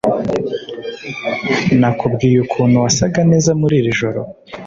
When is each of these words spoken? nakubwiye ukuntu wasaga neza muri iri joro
nakubwiye 1.79 2.37
ukuntu 2.45 2.75
wasaga 2.83 3.21
neza 3.31 3.51
muri 3.61 3.75
iri 3.79 3.91
joro 3.99 4.21